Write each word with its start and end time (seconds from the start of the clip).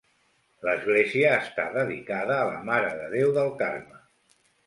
L'església 0.67 1.33
està 1.41 1.65
dedicada 1.75 2.37
a 2.39 2.47
la 2.53 2.63
Mare 2.71 2.89
de 3.01 3.05
Déu 3.13 3.37
del 3.39 3.53
Carme. 3.63 4.01